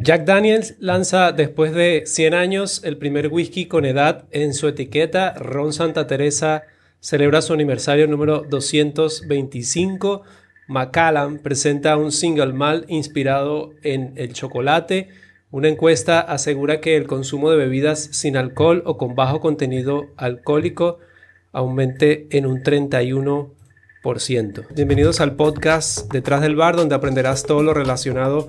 [0.00, 5.34] Jack Daniels lanza después de 100 años el primer whisky con edad en su etiqueta.
[5.34, 6.62] Ron Santa Teresa
[7.00, 10.22] celebra su aniversario número 225.
[10.68, 15.08] Macallan presenta un single malt inspirado en el chocolate.
[15.50, 21.00] Una encuesta asegura que el consumo de bebidas sin alcohol o con bajo contenido alcohólico
[21.50, 23.48] aumente en un 31%.
[24.76, 28.48] Bienvenidos al podcast Detrás del Bar, donde aprenderás todo lo relacionado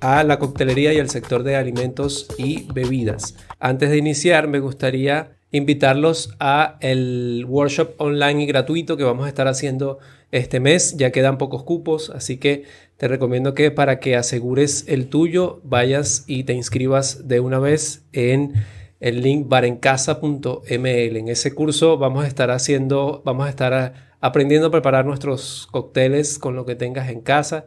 [0.00, 3.36] a la coctelería y al sector de alimentos y bebidas.
[3.58, 9.28] Antes de iniciar, me gustaría invitarlos a el workshop online y gratuito que vamos a
[9.28, 9.98] estar haciendo
[10.30, 10.96] este mes.
[10.96, 12.64] Ya quedan pocos cupos, así que
[12.96, 18.04] te recomiendo que para que asegures el tuyo vayas y te inscribas de una vez
[18.12, 18.54] en
[19.00, 21.16] el link barencasa.ml.
[21.16, 26.38] En ese curso vamos a estar haciendo, vamos a estar aprendiendo a preparar nuestros cócteles
[26.38, 27.66] con lo que tengas en casa.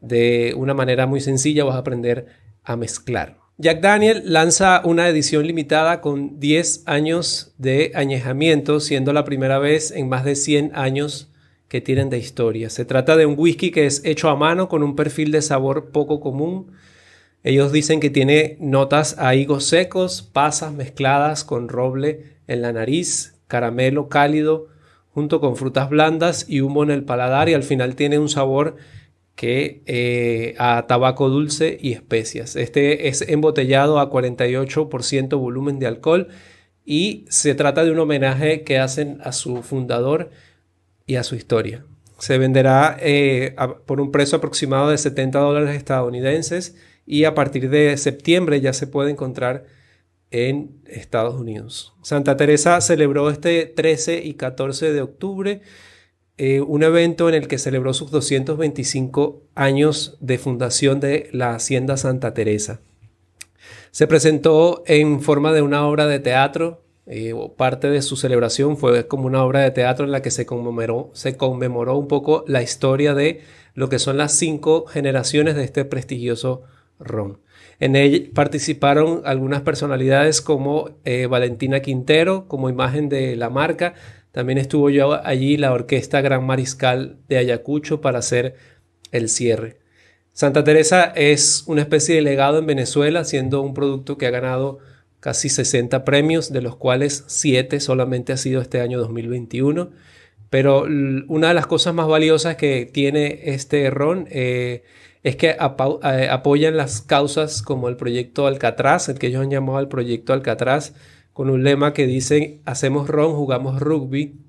[0.00, 2.26] De una manera muy sencilla vas a aprender
[2.64, 3.38] a mezclar.
[3.60, 9.90] Jack Daniel lanza una edición limitada con 10 años de añejamiento, siendo la primera vez
[9.90, 11.32] en más de 100 años
[11.66, 12.70] que tienen de historia.
[12.70, 15.90] Se trata de un whisky que es hecho a mano con un perfil de sabor
[15.90, 16.70] poco común.
[17.42, 23.34] Ellos dicen que tiene notas a higos secos, pasas mezcladas con roble en la nariz,
[23.48, 24.68] caramelo cálido,
[25.10, 28.76] junto con frutas blandas y humo en el paladar y al final tiene un sabor
[29.38, 32.56] que eh, a tabaco dulce y especias.
[32.56, 36.26] Este es embotellado a 48% volumen de alcohol
[36.84, 40.30] y se trata de un homenaje que hacen a su fundador
[41.06, 41.84] y a su historia.
[42.18, 43.54] Se venderá eh,
[43.86, 46.74] por un precio aproximado de 70 dólares estadounidenses
[47.06, 49.66] y a partir de septiembre ya se puede encontrar
[50.32, 51.94] en Estados Unidos.
[52.02, 55.62] Santa Teresa celebró este 13 y 14 de octubre
[56.38, 61.96] eh, un evento en el que celebró sus 225 años de fundación de la Hacienda
[61.96, 62.80] Santa Teresa.
[63.90, 66.82] Se presentó en forma de una obra de teatro.
[67.06, 70.46] Eh, parte de su celebración fue como una obra de teatro en la que se
[70.46, 73.40] conmemoró, se conmemoró un poco la historia de
[73.74, 76.62] lo que son las cinco generaciones de este prestigioso
[77.00, 77.40] ron.
[77.80, 83.94] En él participaron algunas personalidades como eh, Valentina Quintero como imagen de la marca,
[84.38, 88.54] también estuvo yo allí la Orquesta Gran Mariscal de Ayacucho para hacer
[89.10, 89.80] el cierre.
[90.32, 94.78] Santa Teresa es una especie de legado en Venezuela, siendo un producto que ha ganado
[95.18, 99.90] casi 60 premios, de los cuales 7 solamente ha sido este año 2021.
[100.50, 100.84] Pero
[101.26, 104.84] una de las cosas más valiosas que tiene este ron eh,
[105.24, 109.80] es que eh, apoyan las causas como el proyecto Alcatraz, el que ellos han llamado
[109.80, 110.94] el proyecto Alcatraz,
[111.38, 114.40] con un lema que dice hacemos ron, jugamos rugby.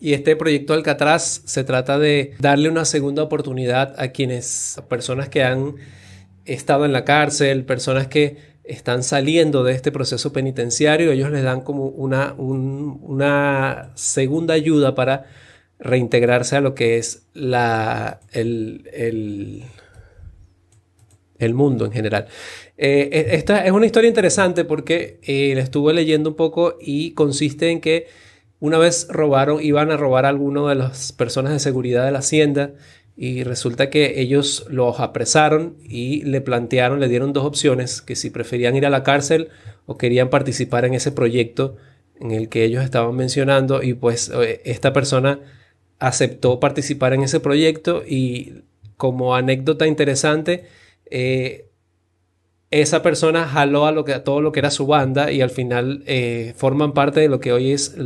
[0.00, 5.44] Y este proyecto Alcatraz se trata de darle una segunda oportunidad a quienes, personas que
[5.44, 5.76] han
[6.44, 11.60] estado en la cárcel, personas que están saliendo de este proceso penitenciario, ellos les dan
[11.60, 15.26] como una, una segunda ayuda para
[15.78, 19.62] reintegrarse a lo que es la, el, el,
[21.38, 22.26] el mundo en general.
[22.76, 27.12] Eh, e, esta es una historia interesante porque eh, la estuve leyendo un poco y
[27.12, 28.06] consiste en que
[28.58, 32.20] una vez robaron, iban a robar a alguno de las personas de seguridad de la
[32.20, 32.72] hacienda
[33.16, 38.30] y resulta que ellos los apresaron y le plantearon, le dieron dos opciones, que si
[38.30, 39.48] preferían ir a la cárcel
[39.86, 41.76] o querían participar en ese proyecto
[42.20, 45.40] en el que ellos estaban mencionando y pues eh, esta persona
[45.98, 48.62] aceptó participar en ese proyecto y
[48.96, 50.64] como anécdota interesante,
[51.10, 51.68] eh,
[52.70, 55.50] esa persona jaló a, lo que, a todo lo que era su banda y al
[55.50, 57.96] final eh, forman parte de lo que hoy es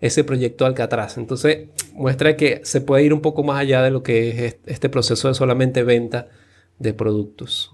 [0.00, 1.18] ese proyecto Alcatraz.
[1.18, 4.88] Entonces muestra que se puede ir un poco más allá de lo que es este
[4.88, 6.28] proceso de solamente venta
[6.78, 7.72] de productos.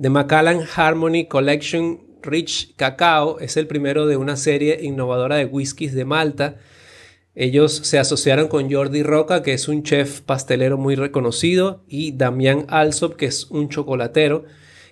[0.00, 5.92] The Macallan Harmony Collection Rich Cacao es el primero de una serie innovadora de whiskies
[5.92, 6.56] de Malta.
[7.34, 12.66] Ellos se asociaron con Jordi Roca, que es un chef pastelero muy reconocido, y Damián
[12.68, 14.44] Alsop, que es un chocolatero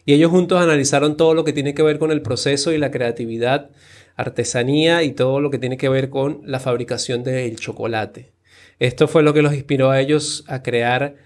[0.05, 2.91] y ellos juntos analizaron todo lo que tiene que ver con el proceso y la
[2.91, 3.71] creatividad,
[4.17, 8.33] artesanía y todo lo que tiene que ver con la fabricación del chocolate.
[8.79, 11.17] Esto fue lo que los inspiró a ellos a crear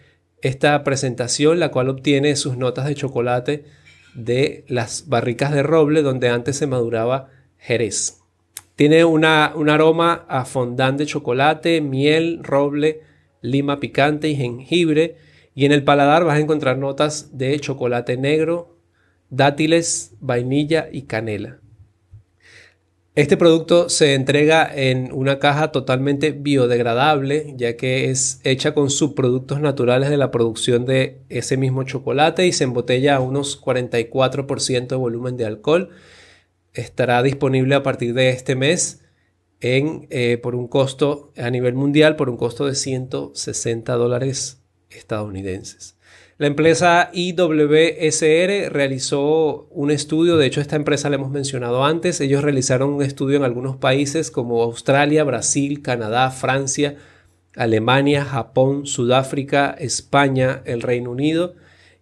[0.43, 3.65] esta presentación, la cual obtiene sus notas de chocolate
[4.15, 8.24] de las barricas de roble donde antes se maduraba Jerez.
[8.76, 13.03] Tiene una, un aroma a fondant de chocolate, miel, roble,
[13.41, 15.17] lima picante y jengibre
[15.55, 18.76] y en el paladar vas a encontrar notas de chocolate negro,
[19.31, 21.61] dátiles, vainilla y canela.
[23.15, 29.61] Este producto se entrega en una caja totalmente biodegradable, ya que es hecha con subproductos
[29.61, 34.97] naturales de la producción de ese mismo chocolate y se embotella a unos 44% de
[34.97, 35.91] volumen de alcohol.
[36.75, 39.03] Estará disponible a partir de este mes
[39.61, 44.61] en, eh, por un costo a nivel mundial, por un costo de 160 dólares
[44.91, 45.97] estadounidenses.
[46.37, 52.43] La empresa IWSR realizó un estudio, de hecho esta empresa la hemos mencionado antes, ellos
[52.43, 56.97] realizaron un estudio en algunos países como Australia, Brasil, Canadá, Francia,
[57.55, 61.55] Alemania, Japón, Sudáfrica, España, el Reino Unido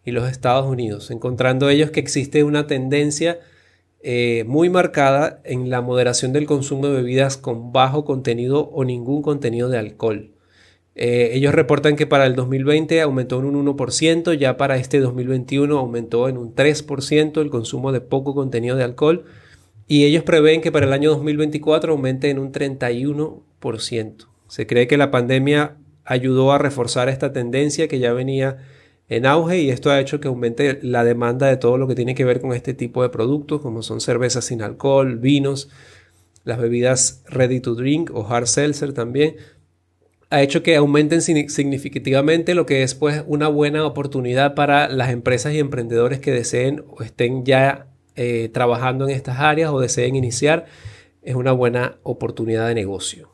[0.02, 3.38] y los Estados Unidos, encontrando ellos que existe una tendencia
[4.02, 9.22] eh, muy marcada en la moderación del consumo de bebidas con bajo contenido o ningún
[9.22, 10.32] contenido de alcohol.
[10.94, 15.78] Eh, ellos reportan que para el 2020 aumentó en un 1%, ya para este 2021
[15.78, 19.24] aumentó en un 3% el consumo de poco contenido de alcohol
[19.86, 24.26] y ellos prevén que para el año 2024 aumente en un 31%.
[24.48, 28.58] Se cree que la pandemia ayudó a reforzar esta tendencia que ya venía
[29.16, 32.14] en auge y esto ha hecho que aumente la demanda de todo lo que tiene
[32.14, 35.68] que ver con este tipo de productos como son cervezas sin alcohol, vinos,
[36.44, 39.36] las bebidas ready to drink o hard seltzer también
[40.32, 45.52] ha hecho que aumenten significativamente lo que es pues una buena oportunidad para las empresas
[45.52, 50.64] y emprendedores que deseen o estén ya eh, trabajando en estas áreas o deseen iniciar.
[51.20, 53.31] Es una buena oportunidad de negocio.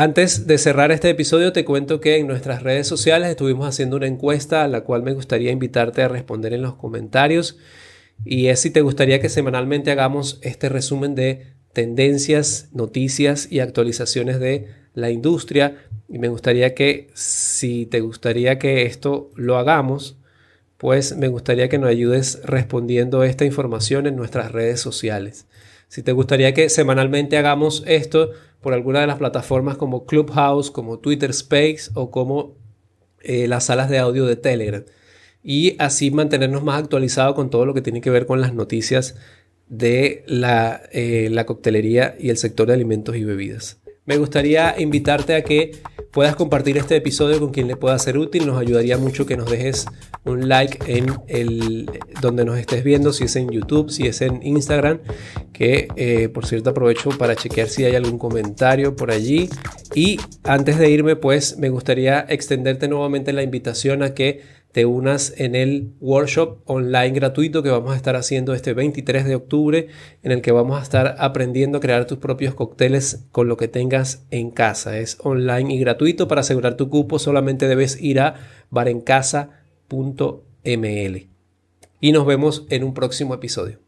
[0.00, 4.06] Antes de cerrar este episodio te cuento que en nuestras redes sociales estuvimos haciendo una
[4.06, 7.58] encuesta a la cual me gustaría invitarte a responder en los comentarios
[8.24, 14.38] y es si te gustaría que semanalmente hagamos este resumen de tendencias, noticias y actualizaciones
[14.38, 15.78] de la industria
[16.08, 20.16] y me gustaría que si te gustaría que esto lo hagamos,
[20.76, 25.48] pues me gustaría que nos ayudes respondiendo esta información en nuestras redes sociales.
[25.88, 28.30] Si te gustaría que semanalmente hagamos esto
[28.60, 32.56] por alguna de las plataformas como Clubhouse, como Twitter Space o como
[33.20, 34.84] eh, las salas de audio de Telegram.
[35.42, 39.16] Y así mantenernos más actualizados con todo lo que tiene que ver con las noticias
[39.68, 43.80] de la, eh, la coctelería y el sector de alimentos y bebidas.
[44.04, 45.72] Me gustaría invitarte a que
[46.10, 48.46] puedas compartir este episodio con quien le pueda ser útil.
[48.46, 49.86] Nos ayudaría mucho que nos dejes
[50.24, 51.90] un like en el
[52.20, 55.00] donde nos estés viendo, si es en YouTube, si es en Instagram,
[55.52, 59.48] que eh, por cierto aprovecho para chequear si hay algún comentario por allí.
[59.94, 64.42] Y antes de irme, pues me gustaría extenderte nuevamente la invitación a que
[64.72, 69.34] te unas en el workshop online gratuito que vamos a estar haciendo este 23 de
[69.34, 69.88] octubre,
[70.22, 73.68] en el que vamos a estar aprendiendo a crear tus propios cócteles con lo que
[73.68, 74.98] tengas en casa.
[74.98, 76.28] Es online y gratuito.
[76.28, 78.34] Para asegurar tu cupo solamente debes ir a
[78.70, 79.48] barencasa.ml.
[82.00, 83.87] Y nos vemos en un próximo episodio.